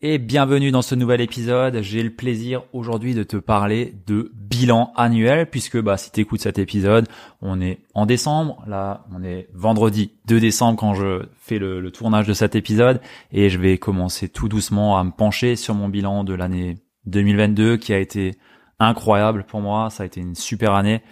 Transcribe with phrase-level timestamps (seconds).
[0.00, 1.82] Et bienvenue dans ce nouvel épisode.
[1.82, 6.40] J'ai le plaisir aujourd'hui de te parler de bilan annuel puisque bah si tu écoutes
[6.40, 7.08] cet épisode,
[7.42, 12.28] on est en décembre, là on est vendredi 2 décembre quand je fais le, tournage
[12.28, 13.00] de cet épisode
[13.32, 17.76] et je vais commencer tout doucement à me pencher sur mon bilan de l'année 2022
[17.76, 18.38] qui a été
[18.78, 21.02] incroyable pour moi, ça a été une super année.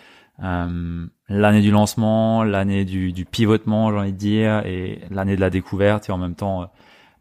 [0.45, 5.41] Euh, l'année du lancement, l'année du, du pivotement, j'ai envie de dire, et l'année de
[5.41, 6.71] la découverte et en même temps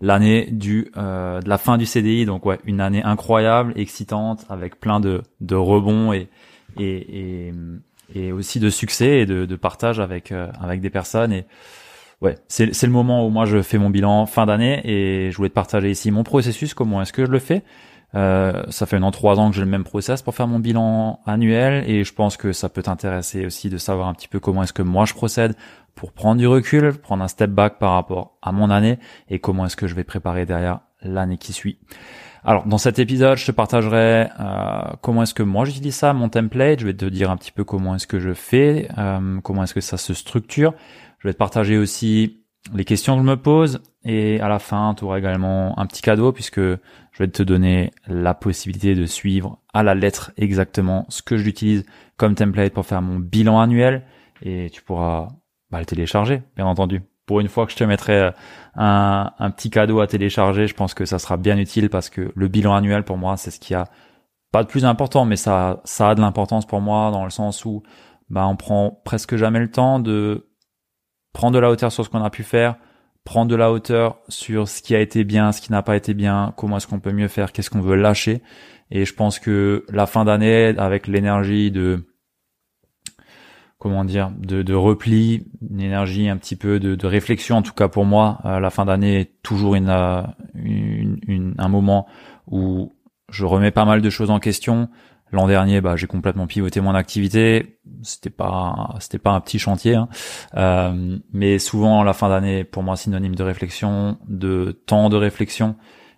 [0.02, 4.80] l'année du euh, de la fin du CDI donc ouais une année incroyable excitante avec
[4.80, 6.30] plein de de rebonds et
[6.78, 7.54] et et,
[8.14, 11.32] et aussi de succès et de, de partage avec euh, avec des personnes.
[11.32, 11.46] Et
[12.22, 15.38] ouais c'est c'est le moment où moi je fais mon bilan fin d'année et je
[15.38, 17.64] voulais te partager ici mon processus comment est-ce que je le fais.
[18.14, 21.20] Euh, ça fait maintenant trois ans que j'ai le même process pour faire mon bilan
[21.26, 24.64] annuel et je pense que ça peut t'intéresser aussi de savoir un petit peu comment
[24.64, 25.56] est-ce que moi je procède
[25.96, 29.66] pour prendre du recul, prendre un step back par rapport à mon année et comment
[29.66, 31.80] est-ce que je vais préparer derrière l'année qui suit.
[32.44, 36.30] Alors dans cet épisode, je te partagerai euh, comment est-ce que moi j'utilise ça, mon
[36.30, 36.80] template.
[36.80, 39.74] Je vais te dire un petit peu comment est-ce que je fais, euh, comment est-ce
[39.74, 40.74] que ça se structure.
[41.20, 44.94] Je vais te partager aussi les questions que je me pose et à la fin,
[44.96, 46.80] tu auras également un petit cadeau puisque je
[47.18, 51.86] vais te donner la possibilité de suivre à la lettre exactement ce que j'utilise
[52.18, 54.04] comme template pour faire mon bilan annuel
[54.42, 55.30] et tu pourras
[55.72, 57.02] bah, le télécharger, bien entendu.
[57.26, 58.32] Pour une fois que je te mettrai euh,
[58.76, 62.32] un, un petit cadeau à télécharger, je pense que ça sera bien utile parce que
[62.36, 63.86] le bilan annuel pour moi, c'est ce qui a
[64.52, 67.66] pas de plus important, mais ça, ça a de l'importance pour moi dans le sens
[67.66, 67.84] où
[68.30, 70.48] bah, on prend presque jamais le temps de
[71.34, 72.78] prendre de la hauteur sur ce qu'on a pu faire,
[73.26, 76.14] prendre de la hauteur sur ce qui a été bien, ce qui n'a pas été
[76.14, 78.42] bien, comment est-ce qu'on peut mieux faire, qu'est-ce qu'on veut lâcher.
[78.92, 82.08] Et je pense que la fin d'année, avec l'énergie de
[83.80, 87.58] comment dire, de, de, repli, une énergie un petit peu de, de réflexion.
[87.58, 90.22] En tout cas pour moi, euh, la fin d'année est toujours une, euh,
[90.54, 92.08] une, une, un moment
[92.48, 92.94] où
[93.30, 94.90] je remets pas mal de choses en question.
[95.32, 97.80] L'an dernier, bah, j'ai complètement pivoté mon activité.
[98.04, 100.08] C'était pas, c'était pas un petit chantier, hein.
[100.56, 105.76] euh, mais souvent la fin d'année, pour moi, synonyme de réflexion, de temps de réflexion,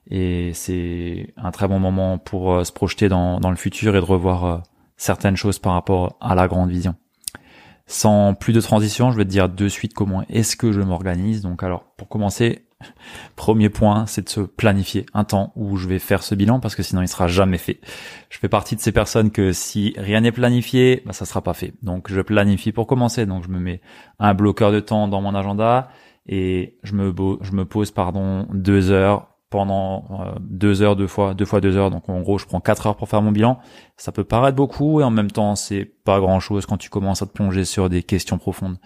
[0.09, 3.99] et c'est un très bon moment pour euh, se projeter dans, dans le futur et
[3.99, 4.63] de revoir
[4.97, 6.95] certaines choses par rapport à la grande vision.
[7.87, 11.41] Sans plus de transition, je vais te dire de suite comment est-ce que je m'organise.
[11.41, 12.65] Donc alors, pour commencer,
[13.37, 16.75] premier point, c'est de se planifier un temps où je vais faire ce bilan parce
[16.75, 17.79] que sinon il sera jamais fait.
[18.29, 21.53] Je fais partie de ces personnes que si rien n'est planifié, bah, ça sera pas
[21.53, 21.73] fait.
[21.81, 23.25] Donc je planifie pour commencer.
[23.25, 23.81] Donc je me mets
[24.19, 25.89] un bloqueur de temps dans mon agenda
[26.27, 31.33] et je me, je me pose pardon deux heures pendant euh, deux heures, deux fois,
[31.33, 31.91] deux fois deux heures.
[31.91, 33.59] Donc en gros, je prends quatre heures pour faire mon bilan.
[33.95, 37.21] Ça peut paraître beaucoup et en même temps, c'est pas grand chose quand tu commences
[37.21, 38.77] à te plonger sur des questions profondes.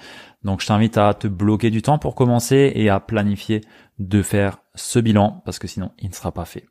[0.44, 3.62] Donc je t'invite à te bloquer du temps pour commencer et à planifier
[4.00, 6.66] de faire ce bilan parce que sinon, il ne sera pas fait.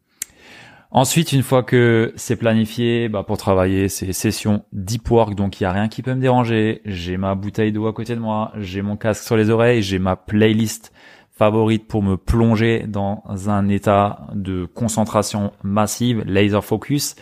[0.93, 5.63] Ensuite, une fois que c'est planifié, bah pour travailler, c'est session deep work, donc il
[5.63, 6.83] y a rien qui peut me déranger.
[6.85, 10.01] J'ai ma bouteille d'eau à côté de moi, j'ai mon casque sur les oreilles, j'ai
[10.01, 10.93] ma playlist
[11.41, 17.17] favorite pour me plonger dans un état de concentration massive, laser focus.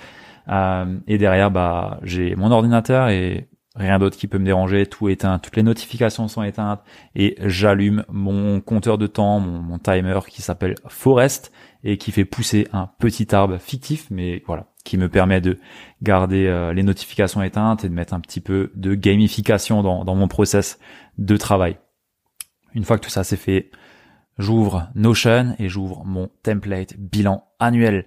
[0.48, 5.08] Euh, et derrière, bah, j'ai mon ordinateur et rien d'autre qui peut me déranger, tout
[5.08, 6.80] éteint, toutes les notifications sont éteintes
[7.14, 11.52] et j'allume mon compteur de temps, mon, timer qui s'appelle Forest
[11.84, 15.60] et qui fait pousser un petit arbre fictif, mais voilà, qui me permet de
[16.02, 20.16] garder euh, les notifications éteintes et de mettre un petit peu de gamification dans, dans
[20.16, 20.80] mon process
[21.18, 21.78] de travail.
[22.74, 23.70] Une fois que tout ça c'est fait,
[24.38, 28.06] j'ouvre Notion et j'ouvre mon template bilan annuel.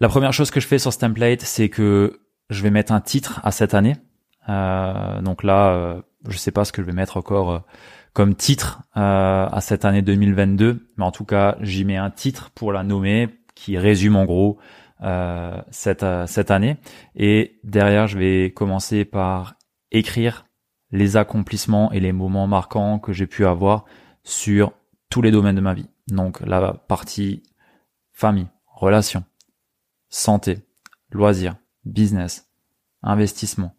[0.00, 3.00] La première chose que je fais sur ce template, c'est que je vais mettre un
[3.00, 3.96] titre à cette année.
[4.48, 7.58] Euh, donc là, euh, je sais pas ce que je vais mettre encore euh,
[8.12, 12.50] comme titre euh, à cette année 2022, mais en tout cas, j'y mets un titre
[12.54, 14.58] pour la nommer qui résume en gros
[15.70, 16.76] cette cette année.
[17.16, 19.54] Et derrière, je vais commencer par
[19.90, 20.44] écrire
[20.90, 23.86] les accomplissements et les moments marquants que j'ai pu avoir
[24.24, 24.72] sur
[25.10, 25.88] tous les domaines de ma vie.
[26.08, 27.42] Donc la partie
[28.12, 29.24] famille, relations,
[30.08, 30.58] santé,
[31.10, 32.50] loisirs, business,
[33.02, 33.74] investissement.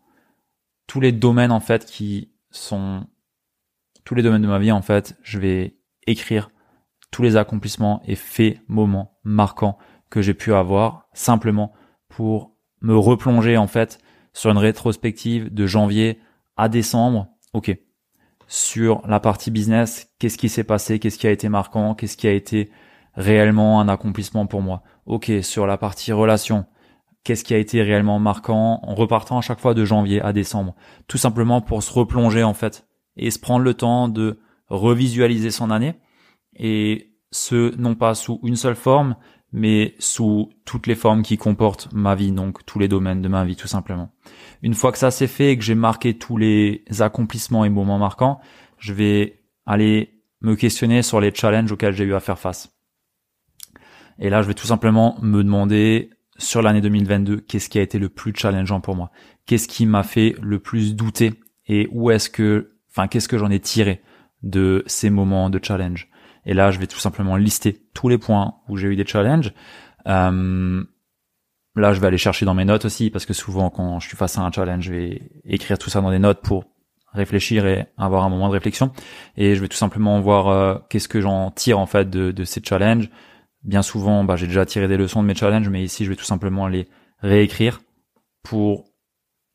[0.88, 3.08] Tous les domaines en fait qui sont
[4.04, 6.52] tous les domaines de ma vie en fait, je vais écrire
[7.12, 9.78] tous les accomplissements et faits, moments marquants
[10.10, 11.74] que j'ai pu avoir simplement
[12.10, 14.00] pour me replonger en fait
[14.34, 16.20] sur une rétrospective de janvier
[16.58, 17.28] à décembre.
[17.54, 17.78] Ok.
[18.54, 22.28] Sur la partie business, qu'est-ce qui s'est passé, qu'est-ce qui a été marquant, qu'est-ce qui
[22.28, 22.70] a été
[23.16, 24.84] réellement un accomplissement pour moi?
[25.06, 25.32] Ok.
[25.42, 26.66] Sur la partie relation,
[27.24, 30.76] qu'est-ce qui a été réellement marquant en repartant à chaque fois de janvier à décembre?
[31.08, 35.72] Tout simplement pour se replonger en fait et se prendre le temps de revisualiser son
[35.72, 35.96] année
[36.54, 39.16] et ce non pas sous une seule forme
[39.52, 43.44] mais sous toutes les formes qui comportent ma vie, donc tous les domaines de ma
[43.44, 44.14] vie tout simplement.
[44.62, 48.00] Une fois que ça c'est fait et que j'ai marqué tous les accomplissements et moments
[48.00, 48.40] marquants,
[48.78, 52.76] je vais aller me questionner sur les challenges auxquels j'ai eu à faire face.
[54.20, 58.00] Et là, je vais tout simplement me demander sur l'année 2022, qu'est-ce qui a été
[58.00, 59.12] le plus challengeant pour moi?
[59.46, 61.34] Qu'est-ce qui m'a fait le plus douter?
[61.68, 64.02] Et où est-ce que, enfin, qu'est-ce que j'en ai tiré
[64.44, 66.10] de ces moments de challenge?
[66.46, 69.54] Et là, je vais tout simplement lister tous les points où j'ai eu des challenges.
[70.08, 70.84] Euh,
[71.76, 74.18] là, je vais aller chercher dans mes notes aussi, parce que souvent, quand je suis
[74.18, 76.66] face à un challenge, je vais écrire tout ça dans des notes pour
[77.14, 78.92] réfléchir et avoir un moment de réflexion.
[79.38, 82.44] Et je vais tout simplement voir euh, qu'est-ce que j'en tire en fait de, de
[82.44, 83.10] ces challenges
[83.64, 86.16] bien souvent, bah, j'ai déjà tiré des leçons de mes challenges, mais ici, je vais
[86.16, 86.88] tout simplement les
[87.20, 87.82] réécrire
[88.44, 88.86] pour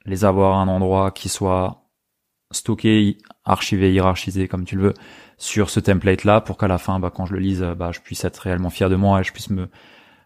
[0.04, 1.82] les avoir à un endroit qui soit
[2.52, 4.94] stocké, archivé, hiérarchisé, comme tu le veux,
[5.38, 8.24] sur ce template-là, pour qu'à la fin, bah, quand je le lise, bah, je puisse
[8.24, 9.68] être réellement fier de moi et je puisse me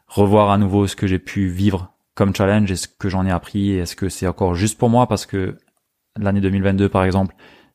[0.06, 3.30] revoir à nouveau ce que j'ai pu vivre comme challenge et ce que j'en ai
[3.30, 5.06] appris et est-ce que c'est encore juste pour moi?
[5.06, 5.56] Parce que
[6.18, 7.34] l'année 2022, par exemple,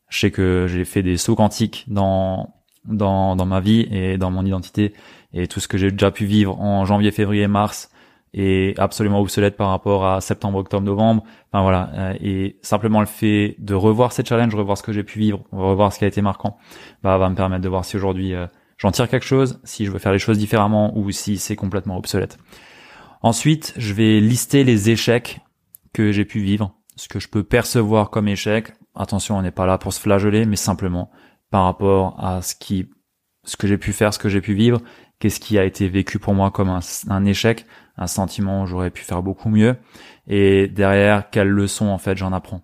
[0.10, 2.54] je sais que j'ai fait des sauts quantiques dans
[2.86, 4.94] dans, dans ma vie et dans mon identité
[5.34, 7.90] et tout ce que j'ai déjà pu vivre en janvier, février, mars
[8.36, 11.24] est absolument obsolète par rapport à septembre, octobre, novembre.
[11.52, 15.04] Enfin voilà, euh, et simplement le fait de revoir ces challenges, revoir ce que j'ai
[15.04, 16.58] pu vivre, revoir ce qui a été marquant,
[17.02, 18.48] bah, va me permettre de voir si aujourd'hui euh,
[18.78, 21.98] j'en tire quelque chose, si je veux faire les choses différemment ou si c'est complètement
[21.98, 22.38] obsolète.
[23.22, 25.40] Ensuite, je vais lister les échecs
[25.94, 28.74] que j'ai pu vivre, ce que je peux percevoir comme échec.
[28.96, 31.10] Attention, on n'est pas là pour se flageller, mais simplement
[31.50, 32.90] par rapport à ce qui,
[33.46, 34.82] ce que j'ai pu faire, ce que j'ai pu vivre,
[35.20, 37.66] qu'est-ce qui a été vécu pour moi comme un, échec,
[37.98, 39.78] un sentiment où j'aurais pu faire beaucoup mieux,
[40.28, 42.62] et derrière quelles leçons en fait j'en apprends.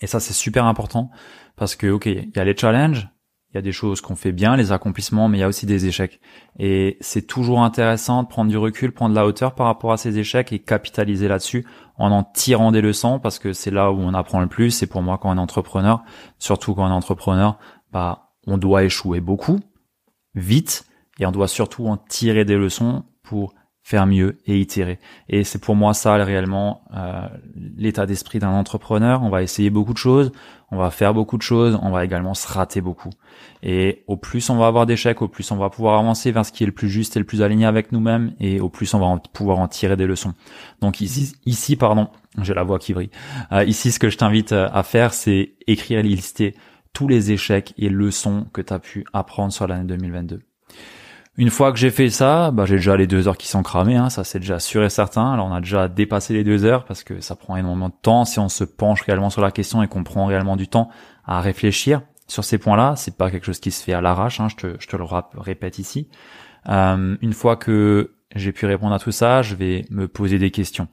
[0.00, 1.10] Et ça c'est super important
[1.56, 3.08] parce que ok, il y a les challenges,
[3.54, 5.64] il y a des choses qu'on fait bien, les accomplissements, mais il y a aussi
[5.64, 6.20] des échecs.
[6.58, 9.96] Et c'est toujours intéressant de prendre du recul, prendre de la hauteur par rapport à
[9.96, 11.64] ces échecs et capitaliser là-dessus
[11.96, 14.72] en en tirant des leçons parce que c'est là où on apprend le plus.
[14.72, 16.02] C'est pour moi quand on est entrepreneur,
[16.40, 17.56] surtout quand on est entrepreneur,
[17.92, 19.60] bah, on doit échouer beaucoup,
[20.34, 20.86] vite,
[21.20, 24.98] et on doit surtout en tirer des leçons pour faire mieux et itérer.
[25.28, 27.28] Et c'est pour moi ça réellement euh,
[27.76, 29.22] l'état d'esprit d'un entrepreneur.
[29.22, 30.32] On va essayer beaucoup de choses,
[30.70, 33.10] on va faire beaucoup de choses, on va également se rater beaucoup.
[33.62, 36.50] Et au plus on va avoir d'échecs, au plus on va pouvoir avancer vers ce
[36.50, 38.98] qui est le plus juste et le plus aligné avec nous-mêmes, et au plus on
[38.98, 40.32] va pouvoir en tirer des leçons.
[40.80, 42.08] Donc ici, ici pardon,
[42.40, 43.10] j'ai la voix qui brille.
[43.52, 46.54] Euh, ici, ce que je t'invite euh, à faire, c'est écrire et lister
[46.94, 50.40] tous les échecs et leçons que tu as pu apprendre sur l'année 2022.
[51.36, 53.96] Une fois que j'ai fait ça, bah, j'ai déjà les deux heures qui sont cramées,
[53.96, 55.32] hein, ça c'est déjà sûr et certain.
[55.32, 58.24] Alors on a déjà dépassé les deux heures parce que ça prend énormément de temps
[58.24, 60.90] si on se penche réellement sur la question et qu'on prend réellement du temps
[61.24, 62.94] à réfléchir sur ces points-là.
[62.96, 65.04] C'est pas quelque chose qui se fait à l'arrache, hein, je, te, je te le
[65.36, 66.08] répète ici.
[66.68, 70.52] Euh, une fois que j'ai pu répondre à tout ça, je vais me poser des
[70.52, 70.86] questions.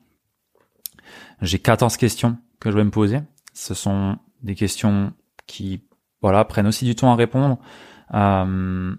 [1.41, 3.19] J'ai 14 questions que je vais me poser.
[3.53, 5.13] Ce sont des questions
[5.45, 5.83] qui
[6.21, 7.59] voilà prennent aussi du temps à répondre.
[8.13, 8.95] Euh,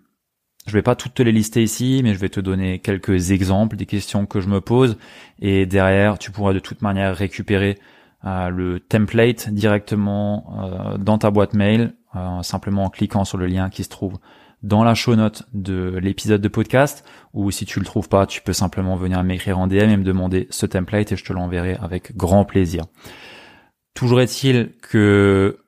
[0.67, 3.77] je vais pas toutes te les lister ici, mais je vais te donner quelques exemples
[3.77, 4.97] des questions que je me pose.
[5.41, 7.79] Et derrière, tu pourras de toute manière récupérer
[8.25, 13.47] euh, le template directement euh, dans ta boîte mail, euh, simplement en cliquant sur le
[13.47, 14.19] lien qui se trouve
[14.63, 17.05] dans la show note de l'épisode de podcast.
[17.33, 20.05] Ou si tu le trouves pas, tu peux simplement venir m'écrire en DM et me
[20.05, 22.85] demander ce template et je te l'enverrai avec grand plaisir.
[23.95, 25.59] Toujours est-il que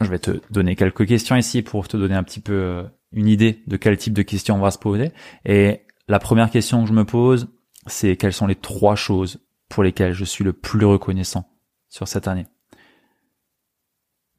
[0.00, 3.62] je vais te donner quelques questions ici pour te donner un petit peu une idée
[3.66, 5.12] de quel type de questions on va se poser.
[5.44, 7.48] Et la première question que je me pose,
[7.86, 11.48] c'est quelles sont les trois choses pour lesquelles je suis le plus reconnaissant
[11.88, 12.46] sur cette année?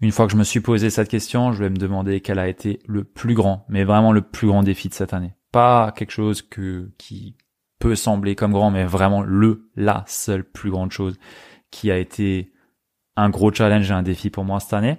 [0.01, 2.47] Une fois que je me suis posé cette question, je vais me demander quel a
[2.47, 5.35] été le plus grand, mais vraiment le plus grand défi de cette année.
[5.51, 7.35] Pas quelque chose que, qui
[7.77, 11.19] peut sembler comme grand, mais vraiment le, la seule plus grande chose
[11.69, 12.51] qui a été
[13.15, 14.97] un gros challenge et un défi pour moi cette année.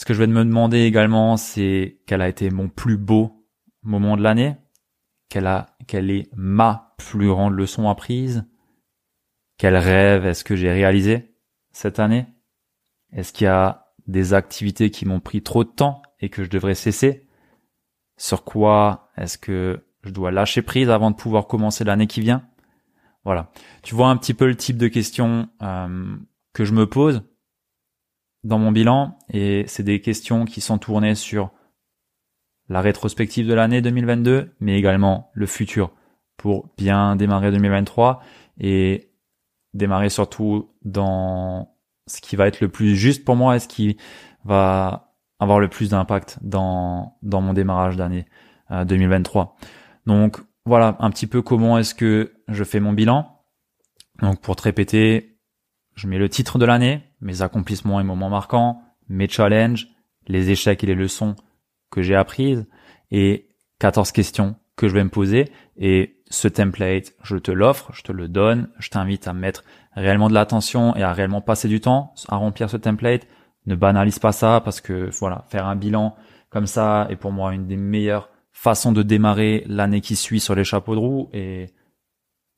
[0.00, 3.46] Ce que je vais me demander également, c'est quel a été mon plus beau
[3.82, 4.56] moment de l'année,
[5.28, 8.46] quelle, a, quelle est ma plus grande leçon apprise,
[9.58, 11.34] quel rêve est-ce que j'ai réalisé
[11.72, 12.24] cette année,
[13.12, 16.48] est-ce qu'il y a des activités qui m'ont pris trop de temps et que je
[16.48, 17.28] devrais cesser,
[18.16, 22.48] Sur quoi est-ce que je dois lâcher prise avant de pouvoir commencer l'année qui vient?
[23.26, 23.52] Voilà.
[23.82, 26.16] Tu vois un petit peu le type de questions euh,
[26.54, 27.22] que je me pose
[28.44, 31.50] dans mon bilan et c'est des questions qui sont tournées sur
[32.68, 35.92] la rétrospective de l'année 2022, mais également le futur
[36.36, 38.22] pour bien démarrer 2023
[38.58, 39.10] et
[39.74, 41.74] démarrer surtout dans
[42.06, 43.96] ce qui va être le plus juste pour moi et ce qui
[44.44, 48.26] va avoir le plus d'impact dans, dans mon démarrage d'année
[48.70, 49.42] 2023.
[49.42, 49.66] Euh,
[50.06, 53.42] Donc voilà un petit peu comment est-ce que je fais mon bilan.
[54.20, 55.38] Donc pour te répéter,
[55.94, 59.88] je mets le titre de l'année, mes accomplissements et moments marquants, mes challenges,
[60.26, 61.36] les échecs et les leçons
[61.90, 62.66] que j'ai apprises
[63.10, 63.48] et
[63.78, 68.12] 14 questions que je vais me poser et ce template, je te l'offre, je te
[68.12, 72.14] le donne, je t'invite à mettre réellement de l'attention et à réellement passer du temps
[72.28, 73.26] à remplir ce template.
[73.66, 76.14] Ne banalise pas ça parce que voilà, faire un bilan
[76.48, 80.54] comme ça est pour moi une des meilleures façons de démarrer l'année qui suit sur
[80.54, 81.72] les chapeaux de roue et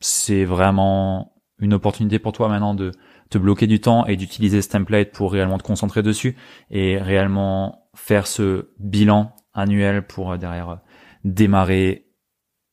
[0.01, 1.32] c'est vraiment
[1.63, 2.91] une opportunité pour toi maintenant de
[3.31, 6.37] te bloquer du temps et d'utiliser ce template pour réellement te concentrer dessus
[6.71, 10.77] et réellement faire ce bilan annuel pour euh, derrière euh,
[11.25, 12.09] démarrer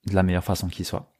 [0.07, 1.13] de la meilleure façon qui soit.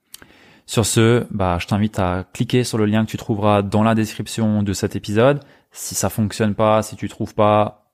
[0.65, 3.95] Sur ce, bah, je t'invite à cliquer sur le lien que tu trouveras dans la
[3.95, 5.41] description de cet épisode.
[5.71, 7.91] Si ça fonctionne pas, si tu trouves pas,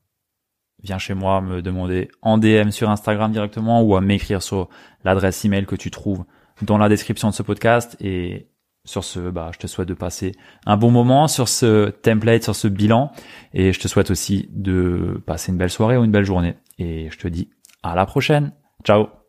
[0.84, 4.70] viens chez moi me demander en DM sur Instagram directement ou à m'écrire sur
[5.04, 6.24] l'adresse email que tu trouves
[6.62, 8.48] dans la description de ce podcast et
[8.86, 10.34] sur ce, bah, je te souhaite de passer
[10.66, 13.12] un bon moment sur ce template, sur ce bilan,
[13.54, 16.56] et je te souhaite aussi de passer une belle soirée ou une belle journée.
[16.78, 17.50] Et je te dis
[17.84, 18.54] à la prochaine.
[18.84, 19.25] Ciao